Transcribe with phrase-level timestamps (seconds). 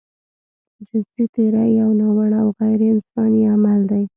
[0.89, 4.03] جنسي تېری يو ناوړه او غيرانساني عمل دی.